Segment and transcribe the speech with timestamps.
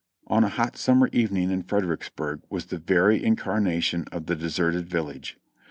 [0.25, 5.37] On a hot summer evening Fredericksburg was the very in carnation of the "Deserted Village."